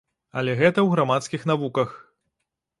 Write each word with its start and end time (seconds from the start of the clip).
Але 0.39 0.55
гэта 0.61 0.73
ў 0.83 0.87
грамадскіх 0.95 1.47
навуках. 1.53 1.95